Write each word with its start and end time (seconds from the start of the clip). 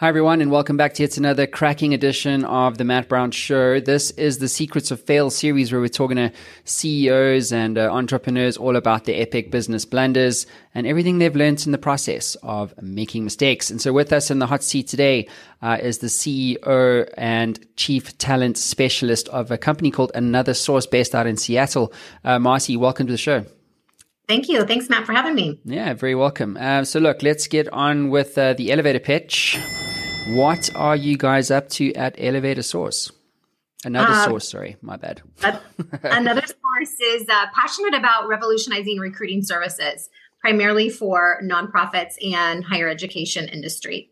Hi, 0.00 0.06
everyone, 0.06 0.40
and 0.40 0.52
welcome 0.52 0.76
back 0.76 0.94
to 0.94 1.02
yet 1.02 1.16
another 1.16 1.48
cracking 1.48 1.92
edition 1.92 2.44
of 2.44 2.78
the 2.78 2.84
Matt 2.84 3.08
Brown 3.08 3.32
Show. 3.32 3.80
This 3.80 4.12
is 4.12 4.38
the 4.38 4.46
Secrets 4.46 4.92
of 4.92 5.02
Fail 5.02 5.28
series 5.28 5.72
where 5.72 5.80
we're 5.80 5.88
talking 5.88 6.18
to 6.18 6.30
CEOs 6.62 7.50
and 7.50 7.76
uh, 7.76 7.92
entrepreneurs 7.92 8.56
all 8.56 8.76
about 8.76 9.06
their 9.06 9.20
epic 9.20 9.50
business 9.50 9.84
blunders 9.84 10.46
and 10.72 10.86
everything 10.86 11.18
they've 11.18 11.34
learned 11.34 11.66
in 11.66 11.72
the 11.72 11.78
process 11.78 12.36
of 12.44 12.80
making 12.80 13.24
mistakes. 13.24 13.72
And 13.72 13.82
so, 13.82 13.92
with 13.92 14.12
us 14.12 14.30
in 14.30 14.38
the 14.38 14.46
hot 14.46 14.62
seat 14.62 14.86
today 14.86 15.26
uh, 15.62 15.78
is 15.82 15.98
the 15.98 16.06
CEO 16.06 17.12
and 17.18 17.58
Chief 17.74 18.16
Talent 18.18 18.56
Specialist 18.56 19.28
of 19.30 19.50
a 19.50 19.58
company 19.58 19.90
called 19.90 20.12
Another 20.14 20.54
Source 20.54 20.86
based 20.86 21.12
out 21.12 21.26
in 21.26 21.36
Seattle. 21.36 21.92
Uh, 22.22 22.38
Marcie, 22.38 22.76
welcome 22.76 23.08
to 23.08 23.12
the 23.12 23.18
show. 23.18 23.44
Thank 24.28 24.48
you. 24.48 24.62
Thanks, 24.62 24.88
Matt, 24.88 25.06
for 25.06 25.12
having 25.12 25.34
me. 25.34 25.58
Yeah, 25.64 25.94
very 25.94 26.14
welcome. 26.14 26.56
Uh, 26.56 26.84
so, 26.84 27.00
look, 27.00 27.24
let's 27.24 27.48
get 27.48 27.68
on 27.72 28.10
with 28.10 28.38
uh, 28.38 28.52
the 28.52 28.70
elevator 28.70 29.00
pitch. 29.00 29.58
What 30.28 30.68
are 30.74 30.94
you 30.94 31.16
guys 31.16 31.50
up 31.50 31.70
to 31.70 31.90
at 31.94 32.14
Elevator 32.18 32.62
Source? 32.62 33.10
Another 33.82 34.12
uh, 34.12 34.26
source, 34.26 34.46
sorry, 34.50 34.76
my 34.82 34.98
bad. 34.98 35.22
another 36.02 36.42
source 36.42 37.00
is 37.02 37.26
uh, 37.30 37.46
passionate 37.54 37.94
about 37.94 38.28
revolutionizing 38.28 38.98
recruiting 38.98 39.42
services, 39.42 40.10
primarily 40.42 40.90
for 40.90 41.40
nonprofits 41.42 42.14
and 42.22 42.62
higher 42.62 42.90
education 42.90 43.48
industry. 43.48 44.10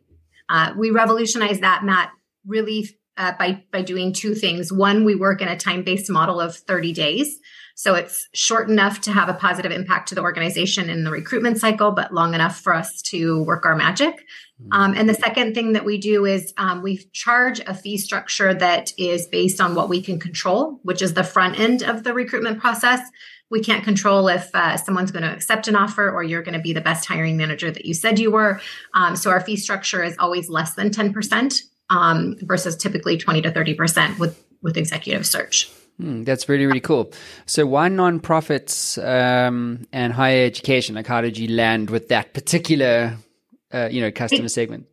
Uh, 0.48 0.73
we 0.74 0.91
revolutionize 0.91 1.60
that, 1.60 1.84
Matt, 1.84 2.12
really 2.46 2.88
uh, 3.16 3.33
by 3.38 3.62
by 3.73 3.83
doing 3.83 4.12
two 4.12 4.34
things. 4.34 4.73
One, 4.73 5.05
we 5.05 5.15
work 5.15 5.41
in 5.41 5.48
a 5.48 5.57
time 5.57 5.83
based 5.83 6.11
model 6.11 6.41
of 6.41 6.57
30 6.57 6.93
days. 6.93 7.38
So 7.79 7.95
it's 7.95 8.27
short 8.33 8.70
enough 8.70 9.02
to 9.02 9.12
have 9.12 9.29
a 9.29 9.34
positive 9.34 9.70
impact 9.70 10.09
to 10.09 10.15
the 10.15 10.23
organization 10.23 10.88
in 10.88 11.05
the 11.05 11.11
recruitment 11.11 11.59
cycle, 11.59 11.93
but 11.93 12.12
long 12.12 12.33
enough 12.33 12.59
for 12.59 12.73
us 12.73 13.02
to 13.02 13.43
work 13.43 13.66
our 13.66 13.77
magic. 13.77 14.15
Mm-hmm. 14.15 14.73
Um, 14.73 14.95
and 14.97 15.07
the 15.07 15.15
second 15.15 15.55
thing 15.55 15.74
that 15.74 15.84
we 15.84 15.98
do 15.98 16.24
is 16.24 16.55
um, 16.57 16.80
we 16.83 16.97
charge 17.12 17.60
a 17.60 17.74
fee 17.74 17.98
structure 17.98 18.54
that 18.54 18.93
is 18.96 19.26
based 19.26 19.60
on 19.60 19.74
what 19.74 19.91
we 19.91 20.01
can 20.01 20.19
control, 20.19 20.80
which 20.85 21.02
is 21.02 21.13
the 21.13 21.23
front 21.23 21.60
end 21.60 21.82
of 21.82 22.02
the 22.02 22.15
recruitment 22.15 22.60
process. 22.60 23.01
We 23.51 23.63
can't 23.63 23.85
control 23.85 24.26
if 24.29 24.51
uh, 24.54 24.79
someone's 24.79 25.13
going 25.13 25.24
to 25.24 25.32
accept 25.32 25.69
an 25.69 25.76
offer 25.76 26.10
or 26.10 26.23
you're 26.23 26.43
going 26.43 26.57
to 26.57 26.60
be 26.60 26.73
the 26.73 26.80
best 26.80 27.07
hiring 27.07 27.37
manager 27.37 27.71
that 27.71 27.85
you 27.85 27.93
said 27.93 28.19
you 28.19 28.30
were. 28.30 28.59
Um, 28.95 29.16
so 29.16 29.30
our 29.30 29.41
fee 29.41 29.57
structure 29.57 30.02
is 30.02 30.16
always 30.19 30.48
less 30.48 30.74
than 30.74 30.88
10% 30.88 31.60
um, 31.90 32.37
versus 32.42 32.76
typically 32.76 33.16
20 33.16 33.42
to 33.42 33.51
30% 33.51 34.18
with, 34.18 34.42
with 34.62 34.76
executive 34.76 35.26
search. 35.26 35.70
Hmm, 35.98 36.24
that's 36.24 36.48
really, 36.48 36.66
really 36.66 36.80
cool. 36.80 37.10
So, 37.46 37.66
why 37.66 37.88
nonprofits 37.88 39.02
um, 39.02 39.87
and 39.92 40.12
higher 40.12 40.45
education? 40.45 40.95
Like, 40.95 41.07
how 41.07 41.23
did 41.23 41.38
you 41.38 41.48
land 41.48 41.88
with 41.88 42.09
that 42.09 42.34
particular, 42.34 43.16
uh, 43.73 43.88
you 43.90 44.02
know, 44.02 44.10
customer 44.10 44.48
segment? 44.48 44.87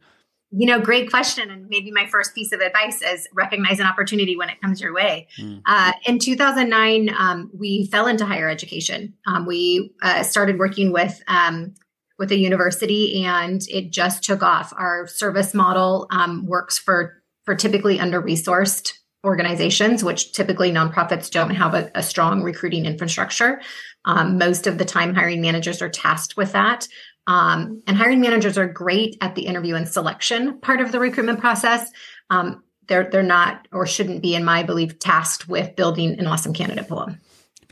You 0.56 0.68
know, 0.68 0.80
great 0.80 1.10
question. 1.10 1.50
And 1.50 1.68
maybe 1.68 1.92
my 1.92 2.06
first 2.06 2.36
piece 2.36 2.52
of 2.54 2.62
advice 2.62 3.02
is 3.02 3.28
recognize 3.34 3.80
an 3.80 3.88
opportunity 3.88 4.38
when 4.38 4.50
it 4.50 4.62
comes 4.62 4.80
your 4.80 4.94
way. 4.94 5.28
Mm. 5.40 5.62
Uh, 5.66 5.94
in 6.06 6.20
2009, 6.20 7.10
um, 7.18 7.50
we 7.54 7.88
fell 7.88 8.06
into 8.06 8.24
higher 8.24 8.48
education. 8.48 9.16
Um, 9.26 9.48
we 9.48 9.94
uh, 10.04 10.22
started 10.22 10.60
working 10.60 10.94
with 10.94 11.22
um, 11.28 11.74
with 12.20 12.32
a 12.32 12.38
university, 12.38 13.24
and 13.26 13.62
it 13.70 13.92
just 13.92 14.24
took 14.24 14.44
off. 14.44 14.74
Our 14.78 15.08
service 15.08 15.54
model 15.54 16.08
um, 16.12 16.46
works 16.46 16.78
for 16.78 17.22
for 17.46 17.56
typically 17.56 18.00
under 18.00 18.22
resourced 18.22 18.94
organizations, 19.26 20.04
which 20.04 20.34
typically 20.34 20.72
nonprofits 20.72 21.30
don't 21.30 21.56
have 21.56 21.74
a, 21.74 21.92
a 21.96 22.04
strong 22.04 22.44
recruiting 22.44 22.86
infrastructure. 22.86 23.62
Um, 24.06 24.38
most 24.38 24.68
of 24.68 24.78
the 24.78 24.86
time, 24.86 25.14
hiring 25.14 25.42
managers 25.42 25.82
are 25.82 25.90
tasked 25.90 26.36
with 26.36 26.52
that. 26.52 26.88
Um, 27.26 27.82
and 27.88 27.96
hiring 27.96 28.20
managers 28.20 28.58
are 28.58 28.68
great 28.68 29.18
at 29.22 29.36
the 29.36 29.46
interview 29.46 29.76
and 29.76 29.88
selection 29.88 30.60
part 30.60 30.82
of 30.82 30.92
the 30.92 31.00
recruitment 31.00 31.40
process. 31.40 31.90
Um, 32.30 32.64
they're 32.88 33.10
they're 33.10 33.24
not 33.24 33.68
or 33.72 33.86
shouldn't 33.88 34.22
be, 34.22 34.36
in 34.36 34.44
my 34.44 34.64
belief, 34.64 35.00
tasked 35.00 35.48
with 35.48 35.76
building 35.76 36.20
an 36.20 36.28
awesome 36.28 36.54
candidate 36.54 36.90
pool. 36.90 37.16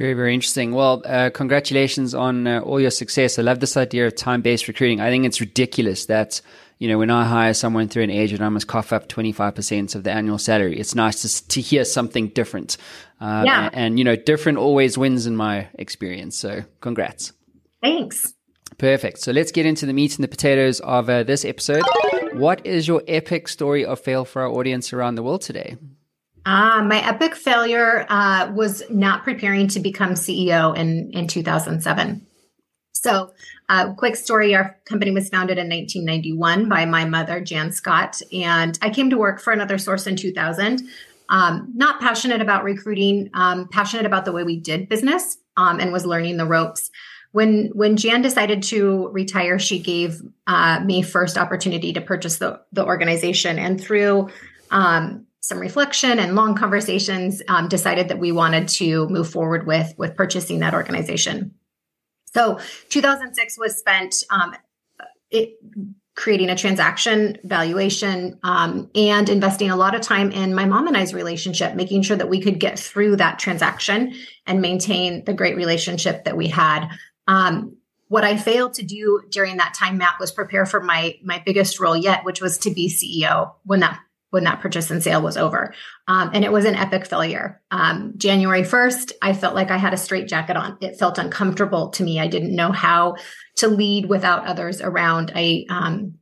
Very, 0.02 0.16
very 0.16 0.34
interesting. 0.34 0.74
Well, 0.74 1.04
uh, 1.06 1.30
congratulations 1.32 2.16
on 2.16 2.48
uh, 2.48 2.60
all 2.62 2.80
your 2.80 2.90
success. 2.90 3.38
I 3.38 3.44
love 3.44 3.60
this 3.60 3.78
idea 3.78 4.08
of 4.08 4.16
time 4.16 4.42
based 4.42 4.68
recruiting. 4.68 5.00
I 5.00 5.12
think 5.12 5.26
it's 5.26 5.40
ridiculous 5.40 6.08
that 6.08 6.42
you 6.80 6.88
know, 6.88 6.98
when 6.98 7.12
I 7.12 7.26
hire 7.26 7.54
someone 7.54 7.88
through 7.88 8.02
an 8.02 8.10
agent, 8.10 8.42
I 8.42 8.50
must 8.50 8.66
cough 8.66 8.92
up 8.92 9.08
25% 9.08 9.94
of 9.94 10.04
the 10.04 10.12
annual 10.12 10.40
salary. 10.40 10.80
It's 10.80 10.96
nice 10.96 11.22
to, 11.22 11.48
to 11.50 11.62
hear 11.62 11.86
something 11.86 12.30
different. 12.30 12.78
Uh, 13.20 13.44
yeah. 13.46 13.66
And, 13.66 13.76
and, 13.76 14.00
you 14.00 14.04
know, 14.04 14.16
different 14.16 14.58
always 14.58 14.98
wins 14.98 15.28
in 15.28 15.36
my 15.36 15.68
experience. 15.76 16.36
So 16.36 16.64
congrats. 16.80 17.34
Thanks. 17.84 18.34
Perfect. 18.80 19.20
So 19.20 19.32
let's 19.32 19.52
get 19.52 19.68
into 19.68 19.86
the 19.86 19.94
meat 19.94 20.16
and 20.16 20.24
the 20.24 20.28
potatoes 20.28 20.80
of 20.80 21.08
uh, 21.08 21.22
this 21.22 21.46
episode. 21.46 21.84
What 22.34 22.66
is 22.66 22.88
your 22.88 23.04
epic 23.08 23.48
story 23.48 23.86
of 23.86 24.00
fail 24.00 24.26
for 24.26 24.42
our 24.42 24.50
audience 24.50 24.92
around 24.92 25.14
the 25.14 25.24
world 25.24 25.44
today? 25.44 25.78
Uh, 26.46 26.84
my 26.84 27.06
epic 27.08 27.36
failure 27.36 28.06
uh, 28.10 28.52
was 28.54 28.84
not 28.90 29.24
preparing 29.24 29.68
to 29.68 29.80
become 29.80 30.12
CEO 30.12 30.76
in, 30.76 31.12
in 31.12 31.28
2007. 31.28 32.26
So, 32.94 33.32
uh, 33.70 33.94
quick 33.94 34.16
story 34.16 34.54
our 34.54 34.78
company 34.86 35.12
was 35.12 35.30
founded 35.30 35.58
in 35.58 35.70
1991 35.70 36.68
by 36.68 36.86
my 36.86 37.06
mother, 37.06 37.40
Jan 37.42 37.72
Scott, 37.72 38.22
and 38.34 38.78
I 38.82 38.90
came 38.90 39.10
to 39.10 39.18
work 39.18 39.40
for 39.40 39.54
another 39.54 39.78
source 39.78 40.08
in 40.08 40.16
2000. 40.16 40.88
Um, 41.30 41.72
not 41.74 42.02
passionate 42.02 42.42
about 42.42 42.64
recruiting, 42.64 43.30
um, 43.34 43.70
passionate 43.70 44.06
about 44.06 44.26
the 44.26 44.32
way 44.32 44.44
we 44.44 44.60
did 44.60 44.90
business, 44.90 45.38
um, 45.58 45.80
and 45.80 45.94
was 45.94 46.06
learning 46.06 46.38
the 46.38 46.46
ropes. 46.46 46.92
When 47.32 47.72
when 47.74 47.96
Jan 47.96 48.22
decided 48.22 48.62
to 48.64 49.08
retire, 49.10 49.58
she 49.58 49.80
gave 49.80 50.22
uh, 50.48 50.82
me 50.82 51.02
first 51.02 51.38
opportunity 51.38 51.94
to 51.94 52.02
purchase 52.02 52.40
the 52.40 52.60
the 52.74 52.86
organization, 52.86 53.58
and 53.58 53.80
through 53.80 54.30
um, 54.70 55.26
some 55.42 55.60
reflection 55.60 56.20
and 56.20 56.36
long 56.36 56.56
conversations, 56.56 57.42
um, 57.48 57.68
decided 57.68 58.08
that 58.08 58.20
we 58.20 58.32
wanted 58.32 58.68
to 58.68 59.08
move 59.10 59.30
forward 59.30 59.66
with 59.68 59.94
with 59.98 60.16
purchasing 60.16 60.60
that 60.60 60.74
organization. 60.74 61.54
So 62.26 62.60
2006 62.90 63.58
was 63.58 63.78
spent 63.78 64.24
um, 64.30 64.56
it, 65.30 65.56
creating 66.16 66.50
a 66.50 66.56
transaction 66.56 67.38
valuation 67.44 68.38
um, 68.44 68.90
and 68.96 69.30
investing 69.30 69.72
a 69.72 69.76
lot 69.76 69.96
of 69.96 70.02
time 70.02 70.32
in 70.32 70.54
my 70.54 70.66
mom 70.66 70.88
and 70.88 70.96
I's 70.96 71.14
relationship, 71.14 71.74
making 71.74 72.04
sure 72.04 72.18
that 72.18 72.30
we 72.30 72.40
could 72.42 72.60
get 72.60 72.78
through 72.78 73.16
that 73.18 73.40
transaction 73.40 74.14
and 74.46 74.62
maintain 74.62 75.24
the 75.26 75.34
great 75.34 75.56
relationship 75.56 76.26
that 76.26 76.38
we 76.38 76.48
had. 76.48 76.88
Um, 77.28 77.78
what 78.10 78.26
I 78.26 78.36
failed 78.36 78.74
to 78.76 78.84
do 78.84 79.22
during 79.30 79.58
that 79.58 79.74
time, 79.74 79.98
Matt, 79.98 80.20
was 80.20 80.32
prepare 80.32 80.66
for 80.66 80.82
my 80.82 81.18
my 81.24 81.42
biggest 81.46 81.80
role 81.80 81.96
yet, 81.96 82.26
which 82.26 82.42
was 82.42 82.58
to 82.60 82.72
be 82.72 82.90
CEO 82.90 83.54
when 83.64 83.80
that 83.80 84.00
when 84.32 84.46
that 84.46 84.62
purchase 84.62 84.90
and 84.90 85.04
sale 85.04 85.22
was 85.22 85.38
over. 85.38 85.74
Um, 86.08 86.32
and 86.34 86.44
it 86.44 86.52
was 86.52 86.66
an 86.66 86.76
epic 86.76 87.06
failure. 87.06 87.62
Um, 87.70 88.14
January 88.18 88.64
1st, 88.64 89.12
I 89.22 89.34
felt 89.34 89.56
like 89.56 89.70
I 89.70 89.78
had 89.78 89.94
a 89.94 89.98
straight 89.98 90.28
jacket 90.28 90.58
on. 90.58 90.78
It 90.82 90.98
felt 90.98 91.18
uncomfortable 91.18 91.90
to 91.92 92.04
me. 92.04 92.20
I 92.20 92.28
didn't 92.28 92.56
know 92.56 92.72
how 92.72 93.16
to 93.58 93.68
lead 93.68 94.08
without 94.08 94.48
others 94.48 94.82
around. 94.82 95.32
I, 95.36 95.66
um, 95.70 96.16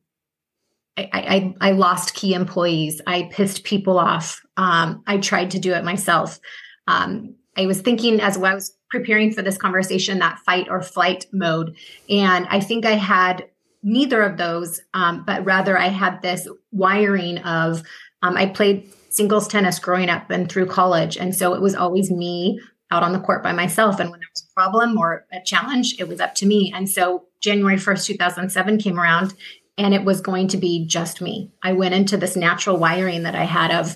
I, 0.98 1.10
I, 1.14 1.70
I, 1.70 1.72
lost 1.72 2.14
key 2.14 2.34
employees. 2.34 3.00
I 3.08 3.30
pissed 3.32 3.64
people 3.64 3.98
off. 3.98 4.42
Um, 4.58 5.04
I 5.08 5.18
tried 5.18 5.52
to 5.52 5.60
do 5.60 5.74
it 5.74 5.86
myself. 5.86 6.40
Um, 6.88 7.36
I 7.56 7.68
was 7.68 7.82
thinking 7.82 8.20
as 8.20 8.38
I 8.38 8.54
was 8.54 8.76
preparing 8.90 9.32
for 9.32 9.42
this 9.42 9.58
conversation, 9.58 10.20
that 10.20 10.40
fight 10.40 10.68
or 10.70 10.82
flight 10.82 11.26
mode. 11.32 11.78
And 12.10 12.48
I 12.50 12.60
think 12.60 12.86
I 12.86 12.96
had 12.96 13.46
neither 13.84 14.22
of 14.22 14.38
those, 14.38 14.82
um, 14.94 15.24
but 15.26 15.46
rather 15.46 15.78
I 15.78 15.88
had 15.88 16.22
this 16.22 16.48
wiring 16.72 17.38
of 17.40 17.84
um, 18.22 18.36
I 18.36 18.48
played 18.48 18.92
singles 19.10 19.48
tennis 19.48 19.80
growing 19.80 20.10
up 20.10 20.30
and 20.30 20.50
through 20.50 20.68
college. 20.68 21.18
And 21.18 21.36
so 21.36 21.54
it 21.54 21.62
was 21.62 21.76
always 21.76 22.12
me 22.12 22.60
out 22.92 23.04
on 23.04 23.14
the 23.14 23.20
court 23.20 23.44
by 23.44 23.54
myself. 23.54 24.00
And 24.00 24.10
when 24.10 24.20
there 24.20 24.30
was 24.34 24.48
a 24.50 24.54
problem 24.54 24.98
or 24.98 25.26
a 25.32 25.40
challenge, 25.46 25.96
it 26.00 26.08
was 26.08 26.20
up 26.20 26.36
to 26.36 26.46
me. 26.46 26.72
And 26.76 26.90
so 26.90 27.26
January 27.42 27.78
1st, 27.78 28.06
2007 28.06 28.78
came 28.80 29.00
around 29.00 29.34
and 29.78 29.94
it 29.94 30.04
was 30.04 30.22
going 30.22 30.48
to 30.50 30.58
be 30.58 30.86
just 30.86 31.22
me. 31.22 31.52
I 31.64 31.74
went 31.74 31.94
into 31.94 32.18
this 32.18 32.36
natural 32.36 32.78
wiring 32.78 33.24
that 33.24 33.36
I 33.36 33.46
had 33.46 33.72
of 33.72 33.96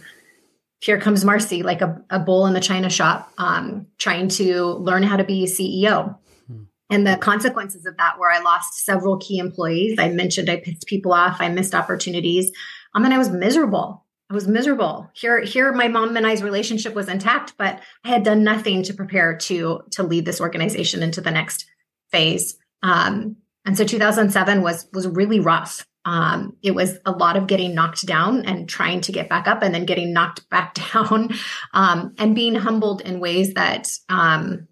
here 0.80 1.00
comes 1.00 1.24
Marcie, 1.24 1.64
like 1.64 1.82
a, 1.82 2.02
a 2.10 2.20
bull 2.20 2.46
in 2.46 2.54
the 2.54 2.60
china 2.60 2.90
shop, 2.90 3.32
um, 3.38 3.88
trying 4.00 4.28
to 4.28 4.66
learn 4.66 5.04
how 5.04 5.16
to 5.16 5.24
be 5.24 5.46
a 5.46 5.48
CEO. 5.48 6.18
And 6.90 7.08
the 7.08 7.18
consequences 7.18 7.86
of 7.86 7.98
that 7.98 8.20
were 8.20 8.32
I 8.32 8.40
lost 8.40 8.86
several 8.86 9.18
key 9.18 9.40
employees. 9.40 9.98
I 9.98 10.10
mentioned 10.10 10.50
I 10.50 10.58
pissed 10.58 10.86
people 10.86 11.14
off. 11.14 11.38
I 11.40 11.50
missed 11.50 11.74
opportunities. 11.74 12.52
Um, 12.94 13.06
and 13.06 13.14
I 13.14 13.18
was 13.18 13.30
miserable. 13.30 14.06
I 14.30 14.34
was 14.34 14.48
miserable. 14.48 15.10
Here, 15.14 15.42
here, 15.42 15.72
my 15.74 15.88
mom 15.88 16.16
and 16.18 16.26
I's 16.26 16.42
relationship 16.42 16.94
was 16.94 17.08
intact, 17.08 17.54
but 17.58 17.82
I 18.04 18.10
had 18.10 18.24
done 18.24 18.44
nothing 18.44 18.84
to 18.84 18.94
prepare 18.94 19.38
to 19.38 19.82
to 19.92 20.04
lead 20.04 20.26
this 20.26 20.42
organization 20.42 21.04
into 21.04 21.22
the 21.22 21.32
next 21.32 21.66
phase. 22.12 22.58
Um, 22.82 23.38
and 23.66 23.78
so 23.78 23.86
2007 23.86 24.62
was 24.62 24.88
was 24.94 25.08
really 25.08 25.40
rough. 25.40 25.86
Um, 26.06 26.58
it 26.62 26.72
was 26.72 26.98
a 27.06 27.12
lot 27.12 27.38
of 27.38 27.48
getting 27.48 27.76
knocked 27.76 28.06
down 28.06 28.46
and 28.46 28.68
trying 28.68 29.02
to 29.02 29.12
get 29.12 29.30
back 29.30 29.48
up, 29.48 29.62
and 29.62 29.74
then 29.74 29.86
getting 29.86 30.14
knocked 30.14 30.50
back 30.50 30.76
down, 30.94 31.30
um, 31.74 32.14
and 32.18 32.36
being 32.36 32.56
humbled 32.56 33.02
in 33.02 33.20
ways 33.20 33.54
that 33.54 33.90
um, 34.10 34.68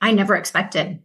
I 0.00 0.12
never 0.12 0.36
expected. 0.36 1.00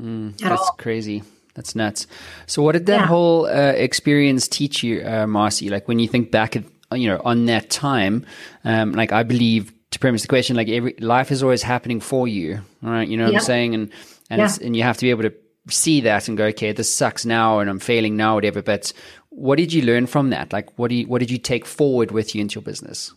Mm, 0.00 0.36
that's 0.38 0.60
all. 0.60 0.76
crazy. 0.78 1.22
That's 1.54 1.74
nuts. 1.74 2.06
So, 2.46 2.62
what 2.62 2.72
did 2.72 2.86
that 2.86 3.00
yeah. 3.00 3.06
whole 3.06 3.46
uh, 3.46 3.72
experience 3.76 4.48
teach 4.48 4.82
you, 4.82 5.02
uh, 5.02 5.26
Marcie? 5.26 5.70
Like 5.70 5.86
when 5.86 5.98
you 5.98 6.08
think 6.08 6.30
back, 6.30 6.56
at, 6.56 6.64
you 6.94 7.08
know, 7.08 7.20
on 7.24 7.46
that 7.46 7.68
time, 7.68 8.24
um, 8.64 8.92
like 8.92 9.12
I 9.12 9.22
believe 9.22 9.72
to 9.90 9.98
premise 9.98 10.22
the 10.22 10.28
question, 10.28 10.56
like 10.56 10.68
every 10.68 10.94
life 10.98 11.30
is 11.30 11.42
always 11.42 11.62
happening 11.62 12.00
for 12.00 12.26
you, 12.26 12.62
right? 12.80 13.06
You 13.06 13.18
know 13.18 13.26
what 13.26 13.34
I'm 13.34 13.40
saying? 13.40 13.74
And 13.74 13.92
and 14.30 14.40
yeah. 14.40 14.56
and 14.62 14.74
you 14.74 14.82
have 14.82 14.96
to 14.96 15.04
be 15.04 15.10
able 15.10 15.24
to 15.24 15.34
see 15.68 16.00
that 16.00 16.28
and 16.28 16.36
go, 16.36 16.46
okay, 16.46 16.72
this 16.72 16.92
sucks 16.92 17.24
now, 17.24 17.58
and 17.58 17.68
I'm 17.68 17.78
failing 17.78 18.16
now, 18.16 18.34
whatever. 18.36 18.62
But 18.62 18.92
what 19.28 19.56
did 19.56 19.72
you 19.72 19.82
learn 19.82 20.06
from 20.06 20.30
that? 20.30 20.52
Like, 20.52 20.78
what 20.78 20.88
do 20.88 20.96
you, 20.96 21.06
what 21.06 21.20
did 21.20 21.30
you 21.30 21.38
take 21.38 21.66
forward 21.66 22.10
with 22.10 22.34
you 22.34 22.40
into 22.40 22.54
your 22.54 22.62
business? 22.62 23.12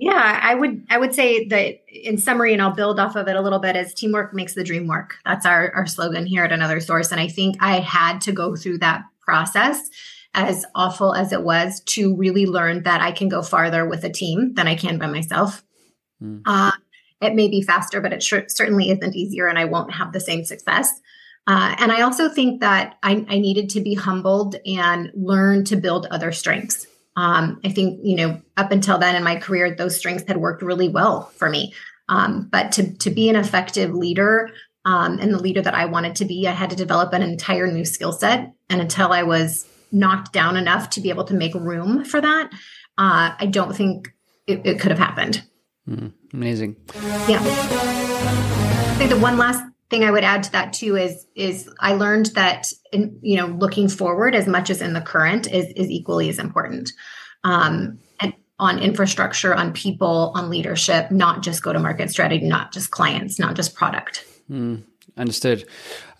Yeah, 0.00 0.40
I 0.42 0.54
would 0.54 0.86
I 0.90 0.98
would 0.98 1.12
say 1.12 1.48
that 1.48 1.80
in 1.88 2.18
summary, 2.18 2.52
and 2.52 2.62
I'll 2.62 2.70
build 2.70 3.00
off 3.00 3.16
of 3.16 3.26
it 3.26 3.34
a 3.34 3.40
little 3.40 3.58
bit, 3.58 3.74
is 3.74 3.92
teamwork 3.92 4.32
makes 4.32 4.54
the 4.54 4.62
dream 4.62 4.86
work. 4.86 5.16
That's 5.24 5.44
our, 5.44 5.72
our 5.74 5.86
slogan 5.86 6.24
here 6.24 6.44
at 6.44 6.52
Another 6.52 6.78
Source. 6.78 7.10
And 7.10 7.20
I 7.20 7.26
think 7.26 7.56
I 7.60 7.80
had 7.80 8.20
to 8.22 8.32
go 8.32 8.54
through 8.54 8.78
that 8.78 9.02
process, 9.20 9.90
as 10.34 10.64
awful 10.76 11.14
as 11.14 11.32
it 11.32 11.42
was, 11.42 11.80
to 11.80 12.14
really 12.14 12.46
learn 12.46 12.84
that 12.84 13.00
I 13.00 13.10
can 13.10 13.28
go 13.28 13.42
farther 13.42 13.86
with 13.88 14.04
a 14.04 14.10
team 14.10 14.54
than 14.54 14.68
I 14.68 14.76
can 14.76 14.98
by 14.98 15.08
myself. 15.08 15.64
Mm. 16.22 16.42
Uh, 16.46 16.72
it 17.20 17.34
may 17.34 17.48
be 17.48 17.62
faster, 17.62 18.00
but 18.00 18.12
it 18.12 18.22
sh- 18.22 18.46
certainly 18.46 18.90
isn't 18.90 19.16
easier, 19.16 19.48
and 19.48 19.58
I 19.58 19.64
won't 19.64 19.92
have 19.94 20.12
the 20.12 20.20
same 20.20 20.44
success. 20.44 20.92
Uh, 21.48 21.74
and 21.78 21.90
I 21.90 22.02
also 22.02 22.28
think 22.28 22.60
that 22.60 22.98
I, 23.02 23.26
I 23.28 23.38
needed 23.38 23.70
to 23.70 23.80
be 23.80 23.94
humbled 23.94 24.56
and 24.64 25.10
learn 25.14 25.64
to 25.64 25.76
build 25.76 26.06
other 26.10 26.30
strengths. 26.30 26.86
Um, 27.18 27.60
I 27.64 27.70
think, 27.70 27.98
you 28.04 28.14
know, 28.14 28.40
up 28.56 28.70
until 28.70 28.96
then 28.96 29.16
in 29.16 29.24
my 29.24 29.34
career, 29.34 29.74
those 29.74 29.96
strengths 29.96 30.28
had 30.28 30.36
worked 30.36 30.62
really 30.62 30.88
well 30.88 31.32
for 31.34 31.50
me. 31.50 31.74
Um, 32.08 32.48
but 32.52 32.70
to, 32.72 32.96
to 32.98 33.10
be 33.10 33.28
an 33.28 33.34
effective 33.34 33.92
leader 33.92 34.50
um, 34.84 35.18
and 35.18 35.34
the 35.34 35.42
leader 35.42 35.60
that 35.60 35.74
I 35.74 35.86
wanted 35.86 36.14
to 36.16 36.24
be, 36.24 36.46
I 36.46 36.52
had 36.52 36.70
to 36.70 36.76
develop 36.76 37.12
an 37.12 37.22
entire 37.22 37.66
new 37.72 37.84
skill 37.84 38.12
set. 38.12 38.52
And 38.70 38.80
until 38.80 39.12
I 39.12 39.24
was 39.24 39.66
knocked 39.90 40.32
down 40.32 40.56
enough 40.56 40.90
to 40.90 41.00
be 41.00 41.08
able 41.08 41.24
to 41.24 41.34
make 41.34 41.54
room 41.54 42.04
for 42.04 42.20
that, 42.20 42.50
uh, 42.98 43.34
I 43.36 43.46
don't 43.50 43.74
think 43.74 44.14
it, 44.46 44.64
it 44.64 44.78
could 44.78 44.92
have 44.92 45.00
happened. 45.00 45.42
Mm, 45.90 46.12
amazing. 46.32 46.76
Yeah. 47.26 47.40
I 47.42 48.94
think 48.96 49.10
the 49.10 49.18
one 49.18 49.38
last 49.38 49.64
thing 49.90 50.04
I 50.04 50.10
would 50.10 50.24
add 50.24 50.42
to 50.44 50.52
that 50.52 50.72
too 50.72 50.96
is 50.96 51.26
is 51.34 51.68
I 51.80 51.94
learned 51.94 52.26
that 52.34 52.72
in, 52.92 53.18
you 53.22 53.36
know 53.36 53.46
looking 53.46 53.88
forward 53.88 54.34
as 54.34 54.46
much 54.46 54.70
as 54.70 54.82
in 54.82 54.92
the 54.92 55.00
current 55.00 55.50
is 55.50 55.66
is 55.76 55.90
equally 55.90 56.28
as 56.28 56.38
important. 56.38 56.92
Um, 57.44 57.98
and 58.20 58.34
on 58.58 58.78
infrastructure, 58.80 59.54
on 59.54 59.72
people, 59.72 60.32
on 60.34 60.50
leadership, 60.50 61.10
not 61.10 61.42
just 61.42 61.62
go 61.62 61.72
to 61.72 61.78
market 61.78 62.10
strategy, 62.10 62.46
not 62.46 62.72
just 62.72 62.90
clients, 62.90 63.38
not 63.38 63.54
just 63.54 63.74
product. 63.74 64.26
Mm, 64.50 64.82
understood. 65.16 65.64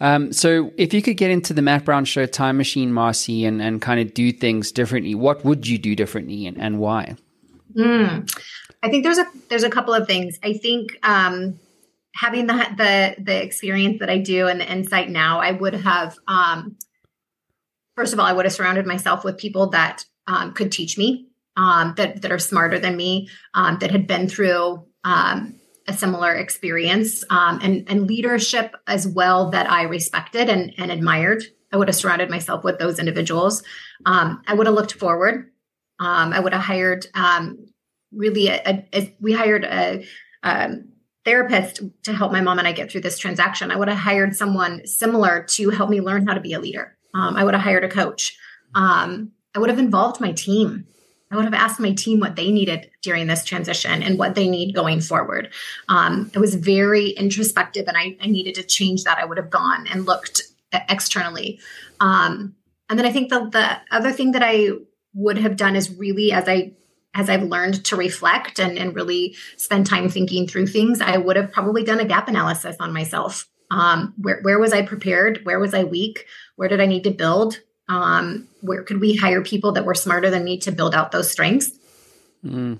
Um, 0.00 0.32
so, 0.32 0.72
if 0.76 0.94
you 0.94 1.02
could 1.02 1.16
get 1.16 1.30
into 1.30 1.52
the 1.52 1.62
Matt 1.62 1.84
Brown 1.84 2.04
Show 2.04 2.26
time 2.26 2.56
machine, 2.56 2.92
Marcie, 2.92 3.44
and, 3.44 3.60
and 3.60 3.82
kind 3.82 4.00
of 4.00 4.14
do 4.14 4.30
things 4.30 4.70
differently, 4.70 5.14
what 5.14 5.44
would 5.44 5.66
you 5.66 5.78
do 5.78 5.96
differently 5.96 6.46
and, 6.46 6.56
and 6.58 6.78
why? 6.78 7.16
Mm, 7.74 8.32
I 8.82 8.88
think 8.88 9.04
there's 9.04 9.18
a 9.18 9.26
there's 9.48 9.64
a 9.64 9.70
couple 9.70 9.92
of 9.92 10.06
things. 10.06 10.38
I 10.42 10.54
think 10.54 10.98
um, 11.02 11.58
having 12.18 12.46
the 12.46 12.54
the 12.76 13.22
the 13.22 13.42
experience 13.42 14.00
that 14.00 14.10
I 14.10 14.18
do 14.18 14.48
and 14.48 14.60
the 14.60 14.70
insight 14.70 15.08
now, 15.08 15.40
I 15.40 15.52
would 15.52 15.74
have 15.74 16.16
um, 16.26 16.76
first 17.94 18.12
of 18.12 18.18
all, 18.18 18.26
I 18.26 18.32
would 18.32 18.44
have 18.44 18.52
surrounded 18.52 18.86
myself 18.86 19.24
with 19.24 19.38
people 19.38 19.70
that 19.70 20.04
um, 20.26 20.52
could 20.52 20.72
teach 20.72 20.98
me, 20.98 21.28
um, 21.56 21.94
that 21.96 22.22
that 22.22 22.32
are 22.32 22.38
smarter 22.38 22.78
than 22.78 22.96
me, 22.96 23.28
um, 23.54 23.78
that 23.78 23.92
had 23.92 24.08
been 24.08 24.28
through 24.28 24.84
um, 25.04 25.54
a 25.86 25.92
similar 25.92 26.34
experience, 26.34 27.22
um, 27.30 27.60
and 27.62 27.84
and 27.88 28.08
leadership 28.08 28.74
as 28.88 29.06
well 29.06 29.50
that 29.50 29.70
I 29.70 29.82
respected 29.82 30.48
and 30.48 30.74
and 30.76 30.90
admired. 30.90 31.44
I 31.72 31.76
would 31.76 31.88
have 31.88 31.96
surrounded 31.96 32.30
myself 32.30 32.64
with 32.64 32.78
those 32.78 32.98
individuals. 32.98 33.62
I 34.06 34.54
would 34.54 34.66
have 34.66 34.74
looked 34.74 34.94
forward. 34.94 35.50
I 36.00 36.40
would 36.40 36.54
have 36.54 36.62
hired 36.62 37.06
really 38.10 38.48
a, 38.48 38.62
a, 38.64 38.88
a, 38.94 39.16
we 39.20 39.34
hired 39.34 39.64
a 39.64 40.06
um, 40.42 40.87
therapist 41.28 41.82
to 42.04 42.14
help 42.14 42.32
my 42.32 42.40
mom 42.40 42.58
and 42.58 42.66
I 42.66 42.72
get 42.72 42.90
through 42.90 43.02
this 43.02 43.18
transaction. 43.18 43.70
I 43.70 43.76
would 43.76 43.88
have 43.88 43.98
hired 43.98 44.34
someone 44.34 44.86
similar 44.86 45.42
to 45.42 45.68
help 45.68 45.90
me 45.90 46.00
learn 46.00 46.26
how 46.26 46.32
to 46.32 46.40
be 46.40 46.54
a 46.54 46.58
leader. 46.58 46.96
Um, 47.12 47.36
I 47.36 47.44
would 47.44 47.52
have 47.52 47.62
hired 47.62 47.84
a 47.84 47.88
coach. 47.88 48.34
Um, 48.74 49.32
I 49.54 49.58
would 49.58 49.68
have 49.68 49.78
involved 49.78 50.22
my 50.22 50.32
team. 50.32 50.86
I 51.30 51.36
would 51.36 51.44
have 51.44 51.52
asked 51.52 51.80
my 51.80 51.92
team 51.92 52.18
what 52.18 52.36
they 52.36 52.50
needed 52.50 52.90
during 53.02 53.26
this 53.26 53.44
transition 53.44 54.02
and 54.02 54.18
what 54.18 54.34
they 54.34 54.48
need 54.48 54.74
going 54.74 55.02
forward. 55.02 55.52
Um, 55.90 56.30
it 56.34 56.38
was 56.38 56.54
very 56.54 57.10
introspective, 57.10 57.86
and 57.86 57.98
I, 57.98 58.16
I, 58.22 58.28
needed 58.28 58.54
to 58.54 58.62
change 58.62 59.04
that. 59.04 59.18
I 59.18 59.26
would 59.26 59.36
have 59.36 59.50
gone 59.50 59.86
and 59.88 60.06
looked 60.06 60.40
externally. 60.72 61.60
Um, 62.00 62.54
and 62.88 62.98
then 62.98 63.04
I 63.04 63.12
think 63.12 63.28
the, 63.28 63.50
the 63.50 63.78
other 63.94 64.12
thing 64.12 64.32
that 64.32 64.42
I 64.42 64.70
would 65.12 65.36
have 65.36 65.56
done 65.56 65.76
is 65.76 65.90
really, 65.90 66.32
as 66.32 66.48
I 66.48 66.72
as 67.18 67.28
I've 67.28 67.42
learned 67.42 67.84
to 67.86 67.96
reflect 67.96 68.60
and, 68.60 68.78
and 68.78 68.94
really 68.94 69.34
spend 69.56 69.86
time 69.86 70.08
thinking 70.08 70.46
through 70.46 70.68
things, 70.68 71.00
I 71.00 71.16
would 71.16 71.34
have 71.34 71.50
probably 71.50 71.82
done 71.82 71.98
a 71.98 72.04
gap 72.04 72.28
analysis 72.28 72.76
on 72.78 72.92
myself. 72.92 73.48
Um, 73.72 74.14
where, 74.16 74.40
where 74.42 74.58
was 74.60 74.72
I 74.72 74.82
prepared? 74.82 75.40
Where 75.42 75.58
was 75.58 75.74
I 75.74 75.82
weak? 75.82 76.26
Where 76.54 76.68
did 76.68 76.80
I 76.80 76.86
need 76.86 77.02
to 77.04 77.10
build? 77.10 77.58
Um, 77.88 78.46
where 78.60 78.84
could 78.84 79.00
we 79.00 79.16
hire 79.16 79.42
people 79.42 79.72
that 79.72 79.84
were 79.84 79.94
smarter 79.94 80.30
than 80.30 80.44
me 80.44 80.58
to 80.58 80.70
build 80.70 80.94
out 80.94 81.10
those 81.10 81.28
strengths? 81.28 81.72
Mm. 82.44 82.78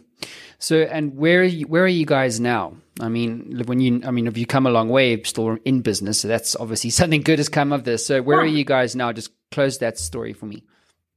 So, 0.61 0.82
and 0.82 1.17
where 1.17 1.40
are 1.40 1.44
you, 1.44 1.67
where 1.67 1.82
are 1.82 1.88
you 1.88 2.06
guys 2.06 2.38
now? 2.38 2.75
I 3.00 3.08
mean, 3.08 3.64
when 3.67 3.81
you, 3.81 4.00
I 4.05 4.12
mean, 4.12 4.26
have 4.26 4.38
you 4.38 4.46
come 4.46 4.67
a 4.67 4.70
long 4.70 4.88
way 4.88 5.20
still 5.25 5.58
in 5.64 5.82
business? 5.82 6.20
So 6.20 6.29
that's 6.29 6.55
obviously 6.55 6.90
something 7.00 7.23
good 7.23 7.40
has 7.40 7.49
come 7.49 7.73
of 7.73 7.82
this. 7.82 8.06
So, 8.06 8.23
where 8.23 8.38
yeah. 8.38 8.44
are 8.44 8.56
you 8.56 8.64
guys 8.64 8.94
now? 8.94 9.12
Just 9.12 9.32
close 9.50 9.79
that 9.79 9.99
story 9.99 10.32
for 10.32 10.46
me. 10.46 10.62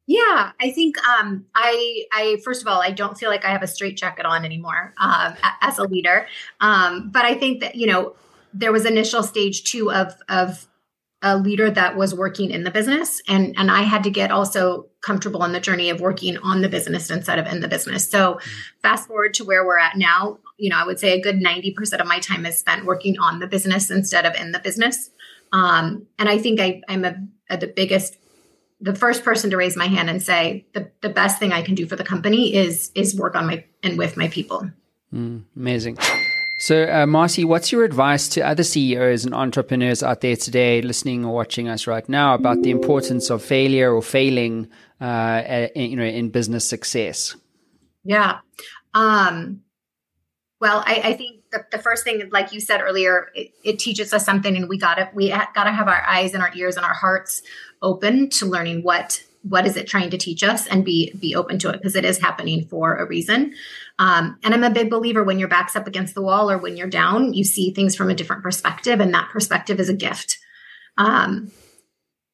Yeah, 0.07 0.51
I 0.59 0.71
think 0.71 0.98
um, 1.07 1.45
I, 1.56 2.06
I 2.12 2.38
first 2.44 2.62
of 2.62 2.68
all, 2.68 2.81
I 2.81 2.92
don't 2.92 3.18
feel 3.18 3.30
like 3.30 3.45
I 3.45 3.50
have 3.50 3.63
a 3.63 3.68
straight 3.68 3.98
jacket 3.98 4.25
on 4.25 4.44
anymore 4.44 4.94
um, 5.00 5.36
as 5.62 5.77
a 5.77 5.83
leader. 5.83 6.27
Um, 6.59 7.09
but 7.12 7.24
I 7.24 7.36
think 7.36 7.62
that 7.62 7.75
you 7.75 7.88
know 7.88 8.15
there 8.53 8.71
was 8.71 8.86
initial 8.86 9.24
stage 9.24 9.63
two 9.63 9.92
of 9.92 10.13
of 10.27 10.68
a 11.21 11.38
leader 11.38 11.69
that 11.69 11.95
was 11.95 12.15
working 12.15 12.50
in 12.50 12.63
the 12.63 12.71
business, 12.71 13.21
and 13.27 13.56
and 13.57 13.69
I 13.69 13.83
had 13.83 14.03
to 14.03 14.09
get 14.09 14.31
also 14.31 14.88
comfortable 15.01 15.44
on 15.44 15.51
the 15.51 15.59
journey 15.59 15.89
of 15.89 16.01
working 16.01 16.38
on 16.38 16.62
the 16.62 16.69
business 16.69 17.09
instead 17.12 17.39
of 17.39 17.45
in 17.45 17.62
the 17.62 17.68
business. 17.68 18.09
So, 18.09 18.39
fast 18.81 19.07
forward 19.07 19.36
to 19.36 19.45
where 19.45 19.65
we're 19.65 19.80
at 19.80 19.98
now, 19.98 20.39
you 20.57 20.69
know, 20.69 20.77
I 20.77 20.86
would 20.86 21.00
say 21.00 21.18
a 21.18 21.21
good 21.21 21.39
ninety 21.39 21.71
percent 21.71 22.01
of 22.01 22.07
my 22.07 22.19
time 22.19 22.45
is 22.45 22.57
spent 22.57 22.86
working 22.86 23.19
on 23.19 23.39
the 23.39 23.48
business 23.48 23.92
instead 23.92 24.25
of 24.25 24.36
in 24.36 24.51
the 24.51 24.59
business. 24.59 25.12
Um, 25.53 26.07
and 26.18 26.27
I 26.27 26.38
think 26.38 26.59
I, 26.59 26.81
I'm 26.88 27.06
a, 27.06 27.15
a 27.50 27.57
the 27.57 27.68
biggest 27.68 28.18
the 28.81 28.95
first 28.95 29.24
person 29.24 29.50
to 29.51 29.57
raise 29.57 29.78
my 29.78 29.88
hand 29.88 30.10
and 30.10 30.22
say 30.22 30.66
the, 30.74 30.92
the 31.01 31.10
best 31.10 31.39
thing 31.39 31.54
I 31.54 31.62
can 31.62 31.75
do 31.75 31.86
for 31.86 31.95
the 31.95 32.04
company 32.04 32.53
is 32.56 32.91
is 32.96 33.15
work 33.15 33.36
on 33.36 33.46
my 33.46 33.63
and 33.84 33.98
with 33.98 34.17
my 34.17 34.27
people. 34.27 34.70
Mm, 35.13 35.44
amazing. 35.56 35.98
So, 36.60 36.84
uh, 36.84 37.08
Marcie, 37.08 37.44
what's 37.44 37.72
your 37.72 37.84
advice 37.84 38.29
to 38.29 38.41
other 38.41 38.63
CEOs 38.63 39.25
and 39.25 39.34
entrepreneurs 39.34 40.03
out 40.03 40.22
there 40.22 40.36
today, 40.36 40.82
listening 40.84 41.25
or 41.25 41.34
watching 41.34 41.67
us 41.67 41.88
right 41.88 42.08
now, 42.08 42.36
about 42.36 42.62
the 42.62 42.70
importance 42.70 43.32
of 43.32 43.41
failure 43.41 43.91
or 43.91 44.03
failing, 44.03 44.70
uh, 45.01 45.41
in, 45.74 45.89
you 45.89 45.98
know, 45.98 46.03
in 46.03 46.29
business 46.29 46.63
success? 46.70 47.36
Yeah. 48.03 48.41
Um, 48.94 49.62
well, 50.60 50.84
I, 50.86 51.01
I 51.03 51.13
think 51.13 51.40
the, 51.51 51.65
the, 51.72 51.77
first 51.77 52.03
thing, 52.03 52.29
like 52.31 52.53
you 52.53 52.60
said 52.60 52.81
earlier, 52.81 53.29
it, 53.36 53.51
it 53.63 53.79
teaches 53.79 54.13
us 54.13 54.25
something, 54.25 54.55
and 54.55 54.70
we 54.70 54.77
got 54.77 54.96
to 54.96 55.10
we 55.13 55.29
got 55.29 55.65
to 55.65 55.72
have 55.72 55.88
our 55.88 56.01
eyes 56.08 56.34
and 56.34 56.41
our 56.41 56.51
ears 56.55 56.77
and 56.77 56.86
our 56.86 56.93
hearts 56.93 57.41
open 57.81 58.29
to 58.29 58.46
learning 58.46 58.84
what 58.84 59.24
what 59.43 59.65
is 59.65 59.75
it 59.75 59.88
trying 59.88 60.10
to 60.12 60.17
teach 60.17 60.43
us 60.43 60.67
and 60.67 60.86
be 60.86 61.12
be 61.20 61.36
open 61.36 61.58
to 61.60 61.70
it 61.70 61.74
because 61.74 61.96
it 61.96 62.05
is 62.05 62.20
happening 62.20 62.65
for 62.65 62.96
a 62.96 63.08
reason. 63.08 63.53
Um, 64.00 64.38
and 64.43 64.53
i'm 64.53 64.63
a 64.63 64.70
big 64.70 64.89
believer 64.89 65.24
when 65.24 65.39
your 65.39 65.48
back's 65.48 65.75
up 65.75 65.88
against 65.88 66.15
the 66.15 66.22
wall 66.22 66.50
or 66.50 66.58
when 66.58 66.77
you're 66.77 66.88
down 66.88 67.34
you 67.34 67.43
see 67.43 67.72
things 67.72 67.96
from 67.96 68.10
a 68.10 68.15
different 68.15 68.43
perspective 68.43 69.00
and 69.00 69.13
that 69.13 69.29
perspective 69.29 69.79
is 69.79 69.89
a 69.89 69.93
gift. 69.93 70.38
Um, 70.98 71.51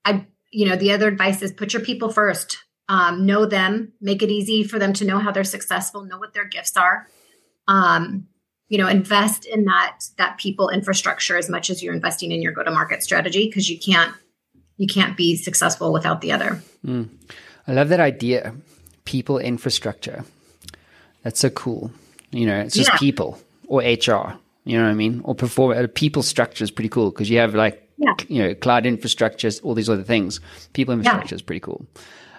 i 0.06 0.26
you 0.52 0.68
know 0.68 0.76
the 0.76 0.92
other 0.92 1.08
advice 1.08 1.42
is 1.42 1.52
put 1.52 1.74
your 1.74 1.82
people 1.82 2.10
first. 2.10 2.58
Um, 2.90 3.26
know 3.26 3.46
them 3.46 3.92
make 4.00 4.24
it 4.24 4.30
easy 4.30 4.64
for 4.64 4.80
them 4.80 4.94
to 4.94 5.06
know 5.06 5.20
how 5.20 5.32
they're 5.32 5.44
successful 5.44 6.04
know 6.04 6.18
what 6.18 6.34
their 6.34 6.46
gifts 6.46 6.78
are. 6.78 7.08
Um, 7.68 8.28
you 8.70 8.78
know 8.78 8.88
invest 8.88 9.46
in 9.46 9.66
that 9.66 10.00
that 10.18 10.38
people 10.38 10.70
infrastructure 10.70 11.38
as 11.38 11.50
much 11.50 11.70
as 11.70 11.82
you're 11.82 11.94
investing 11.94 12.32
in 12.32 12.42
your 12.42 12.52
go 12.52 12.64
to 12.64 12.72
market 12.72 13.04
strategy 13.04 13.48
because 13.48 13.70
you 13.70 13.80
can't 13.80 14.14
you 14.78 14.88
can't 14.88 15.18
be 15.18 15.36
successful 15.36 15.92
without 15.92 16.22
the 16.22 16.32
other. 16.32 16.62
Mm. 16.86 17.10
I 17.68 17.74
love 17.74 17.90
that 17.90 18.00
idea. 18.00 18.54
People 19.06 19.40
infrastructure. 19.40 20.24
That's 21.24 21.40
so 21.40 21.50
cool. 21.50 21.92
You 22.32 22.46
know, 22.46 22.60
it's 22.60 22.76
just 22.76 22.92
yeah. 22.92 22.98
people 22.98 23.40
or 23.68 23.82
HR. 23.82 24.38
You 24.64 24.78
know 24.78 24.84
what 24.84 24.92
I 24.92 24.94
mean? 24.94 25.22
Or 25.24 25.34
perform 25.34 25.78
uh, 25.78 25.88
people 25.94 26.24
structure 26.24 26.64
is 26.64 26.72
pretty 26.72 26.90
cool 26.90 27.10
because 27.10 27.30
you 27.30 27.38
have 27.40 27.56
like 27.56 27.90
yeah. 27.98 28.14
you 28.28 28.44
know 28.44 28.54
cloud 28.54 28.84
infrastructures, 28.84 29.64
all 29.64 29.74
these 29.74 29.90
other 29.90 30.04
things. 30.04 30.40
People 30.74 30.94
infrastructure 30.94 31.34
yeah. 31.34 31.38
is 31.38 31.42
pretty 31.42 31.62
cool. 31.62 31.86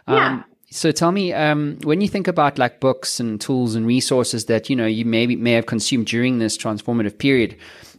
Um, 0.06 0.16
yeah. 0.16 0.42
So 0.70 0.92
tell 0.92 1.12
me, 1.12 1.32
um, 1.32 1.78
when 1.82 2.00
you 2.00 2.08
think 2.08 2.28
about 2.28 2.58
like 2.58 2.78
books 2.78 3.20
and 3.20 3.40
tools 3.40 3.74
and 3.74 3.86
resources 3.86 4.46
that 4.46 4.68
you 4.68 4.76
know 4.76 4.86
you 4.86 5.04
maybe 5.04 5.34
may 5.34 5.52
have 5.52 5.66
consumed 5.66 6.06
during 6.06 6.38
this 6.38 6.58
transformative 6.58 7.18
period 7.18 7.56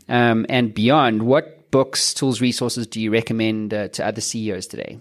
um, 0.08 0.46
and 0.50 0.74
beyond, 0.74 1.24
what 1.24 1.72
books, 1.72 2.14
tools, 2.14 2.42
resources 2.42 2.86
do 2.88 3.02
you 3.02 3.12
recommend 3.12 3.74
uh, 3.74 3.88
to 3.90 4.06
other 4.06 4.22
CEOs 4.22 4.68
today? 4.68 5.00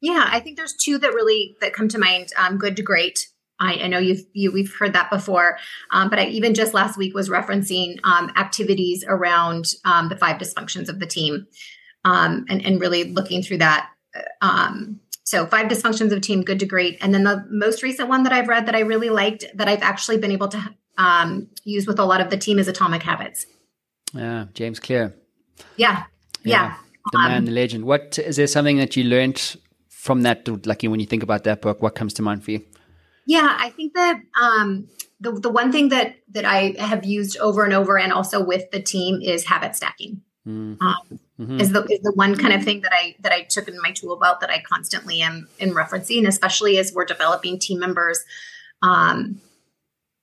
Yeah, 0.00 0.26
I 0.30 0.40
think 0.40 0.56
there's 0.56 0.74
two 0.74 0.98
that 0.98 1.14
really 1.14 1.56
that 1.60 1.72
come 1.72 1.88
to 1.88 1.98
mind. 1.98 2.30
Um, 2.36 2.58
Good 2.58 2.76
to 2.76 2.82
Great. 2.82 3.28
I, 3.58 3.74
I 3.74 3.88
know 3.88 3.98
you've 3.98 4.24
you, 4.32 4.52
we've 4.52 4.74
heard 4.78 4.92
that 4.92 5.10
before, 5.10 5.58
um, 5.90 6.10
but 6.10 6.18
I 6.18 6.26
even 6.26 6.54
just 6.54 6.74
last 6.74 6.96
week 6.96 7.14
was 7.14 7.28
referencing 7.28 7.96
um, 8.04 8.30
activities 8.36 9.04
around 9.06 9.66
um, 9.84 10.08
the 10.08 10.16
five 10.16 10.38
dysfunctions 10.40 10.88
of 10.88 11.00
the 11.00 11.06
team, 11.06 11.46
um, 12.04 12.46
and 12.48 12.64
and 12.64 12.80
really 12.80 13.04
looking 13.04 13.42
through 13.42 13.58
that. 13.58 13.90
Um, 15.32 15.40
so 15.40 15.46
five 15.46 15.68
dysfunctions 15.68 16.12
of 16.12 16.20
team, 16.20 16.42
good 16.42 16.60
to 16.60 16.66
great, 16.66 16.98
and 17.00 17.12
then 17.12 17.24
the 17.24 17.44
most 17.50 17.82
recent 17.82 18.08
one 18.08 18.22
that 18.24 18.32
I've 18.32 18.48
read 18.48 18.66
that 18.66 18.74
I 18.74 18.80
really 18.80 19.10
liked 19.10 19.44
that 19.54 19.68
I've 19.68 19.82
actually 19.82 20.18
been 20.18 20.30
able 20.30 20.48
to 20.48 20.74
um, 20.98 21.48
use 21.64 21.86
with 21.86 21.98
a 21.98 22.04
lot 22.04 22.20
of 22.20 22.30
the 22.30 22.36
team 22.36 22.58
is 22.58 22.68
Atomic 22.68 23.02
Habits. 23.02 23.46
Yeah, 24.12 24.46
James 24.54 24.80
Clear. 24.80 25.14
Yeah, 25.76 26.04
yeah. 26.44 26.52
yeah. 26.52 26.76
The 27.12 27.18
man, 27.18 27.44
the 27.44 27.52
legend. 27.52 27.84
What 27.84 28.18
is 28.18 28.36
there 28.36 28.46
something 28.46 28.78
that 28.78 28.96
you 28.96 29.04
learned 29.04 29.56
from 29.88 30.22
that? 30.22 30.66
Like 30.66 30.82
when 30.82 31.00
you 31.00 31.06
think 31.06 31.22
about 31.22 31.44
that 31.44 31.62
book, 31.62 31.82
what 31.82 31.94
comes 31.94 32.14
to 32.14 32.22
mind 32.22 32.44
for 32.44 32.52
you? 32.52 32.64
Yeah, 33.26 33.56
I 33.58 33.70
think 33.70 33.94
that 33.94 34.20
um, 34.40 34.88
the 35.20 35.32
the 35.32 35.50
one 35.50 35.72
thing 35.72 35.90
that 35.90 36.16
that 36.30 36.44
I 36.44 36.74
have 36.78 37.04
used 37.04 37.38
over 37.38 37.64
and 37.64 37.72
over, 37.74 37.98
and 37.98 38.12
also 38.12 38.44
with 38.44 38.70
the 38.70 38.80
team, 38.80 39.20
is 39.22 39.44
habit 39.44 39.76
stacking. 39.76 40.22
Mm. 40.46 40.80
Um, 40.80 41.20
mm-hmm. 41.38 41.60
Is 41.60 41.72
the 41.72 41.82
is 41.84 42.00
the 42.02 42.12
one 42.12 42.36
kind 42.36 42.54
of 42.54 42.64
thing 42.64 42.80
that 42.82 42.92
I 42.92 43.16
that 43.20 43.32
I 43.32 43.42
took 43.42 43.68
in 43.68 43.80
my 43.82 43.92
tool 43.92 44.16
belt 44.16 44.40
that 44.40 44.50
I 44.50 44.60
constantly 44.60 45.20
am 45.22 45.48
in 45.58 45.72
referencing, 45.72 46.26
especially 46.26 46.78
as 46.78 46.92
we're 46.92 47.04
developing 47.04 47.58
team 47.58 47.78
members. 47.78 48.24
Um, 48.82 49.40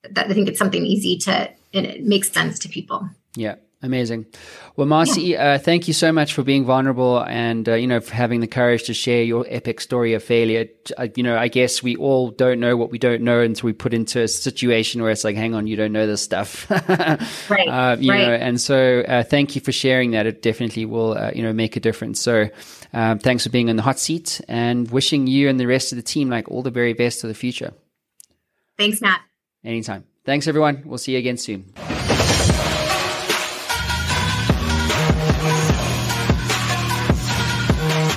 that 0.09 0.29
I 0.29 0.33
think 0.33 0.49
it's 0.49 0.59
something 0.59 0.85
easy 0.85 1.17
to 1.19 1.49
and 1.73 1.85
it 1.85 2.03
makes 2.03 2.31
sense 2.31 2.59
to 2.59 2.69
people. 2.69 3.09
Yeah. 3.35 3.55
Amazing. 3.83 4.27
Well, 4.77 4.87
Marcie, 4.87 5.31
yeah. 5.31 5.51
uh, 5.55 5.57
thank 5.57 5.89
you 5.89 5.93
so 5.93 6.13
much 6.13 6.33
for 6.33 6.41
being 6.41 6.63
vulnerable 6.63 7.21
and, 7.25 7.67
uh, 7.67 7.73
you 7.73 7.85
know, 7.85 7.99
for 7.99 8.15
having 8.15 8.39
the 8.39 8.47
courage 8.47 8.83
to 8.83 8.93
share 8.93 9.23
your 9.23 9.45
epic 9.49 9.81
story 9.81 10.13
of 10.13 10.23
failure. 10.23 10.67
Uh, 10.97 11.09
you 11.15 11.21
know, 11.21 11.37
I 11.37 11.49
guess 11.49 11.83
we 11.83 11.97
all 11.97 12.31
don't 12.31 12.61
know 12.61 12.77
what 12.77 12.91
we 12.91 12.97
don't 12.97 13.21
know 13.23 13.41
until 13.41 13.67
we 13.67 13.73
put 13.73 13.93
into 13.93 14.21
a 14.21 14.27
situation 14.29 15.01
where 15.01 15.11
it's 15.11 15.25
like, 15.25 15.35
hang 15.35 15.53
on, 15.53 15.67
you 15.67 15.75
don't 15.75 15.91
know 15.91 16.07
this 16.07 16.21
stuff. 16.21 16.69
right. 17.49 17.67
Uh, 17.67 17.97
you 17.99 18.11
right. 18.11 18.25
know, 18.25 18.33
and 18.33 18.59
so 18.59 19.03
uh, 19.05 19.21
thank 19.21 19.53
you 19.53 19.59
for 19.59 19.73
sharing 19.73 20.11
that. 20.11 20.25
It 20.25 20.41
definitely 20.41 20.85
will, 20.85 21.17
uh, 21.17 21.31
you 21.35 21.43
know, 21.43 21.51
make 21.51 21.75
a 21.75 21.81
difference. 21.81 22.21
So 22.21 22.47
um, 22.93 23.19
thanks 23.19 23.43
for 23.43 23.49
being 23.49 23.69
on 23.69 23.75
the 23.75 23.83
hot 23.83 23.99
seat 23.99 24.39
and 24.47 24.89
wishing 24.89 25.27
you 25.27 25.49
and 25.49 25.59
the 25.59 25.67
rest 25.67 25.91
of 25.91 25.97
the 25.97 26.03
team 26.03 26.29
like 26.29 26.49
all 26.49 26.63
the 26.63 26.71
very 26.71 26.93
best 26.93 27.19
for 27.19 27.27
the 27.27 27.33
future. 27.33 27.73
Thanks, 28.77 29.01
Matt. 29.01 29.19
Anytime. 29.65 30.05
Thanks, 30.25 30.47
everyone. 30.47 30.83
We'll 30.85 30.97
see 30.97 31.11
you 31.11 31.17
again 31.17 31.35
soon. 31.35 31.73